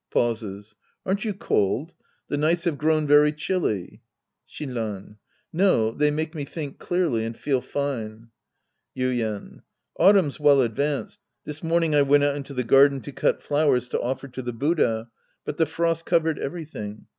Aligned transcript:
{Pauses.) 0.09 0.73
Aren't 1.05 1.25
you 1.25 1.31
cold? 1.35 1.93
The 2.27 2.35
nights 2.35 2.63
have 2.63 2.79
grown 2.79 3.05
very 3.05 3.31
chilly. 3.31 4.01
Shinran. 4.49 5.17
No. 5.53 5.91
They 5.91 6.09
make 6.09 6.33
me 6.33 6.43
think 6.43 6.79
clearly 6.79 7.23
and 7.23 7.37
feel 7.37 7.61
fine. 7.61 8.29
Yuien. 8.97 9.61
Autumn's 9.99 10.39
well 10.39 10.61
advanced. 10.63 11.19
This 11.45 11.61
morning 11.63 11.93
I 11.93 12.01
went 12.01 12.23
out 12.23 12.35
into 12.35 12.55
the 12.55 12.63
garden 12.63 13.01
to 13.01 13.11
cut 13.11 13.43
flowers 13.43 13.87
to 13.89 14.01
offer 14.01 14.27
to 14.27 14.41
the 14.41 14.53
Buddha, 14.53 15.11
but 15.45 15.57
the 15.57 15.67
frost 15.67 16.03
covered 16.07 16.39
everything. 16.39 17.05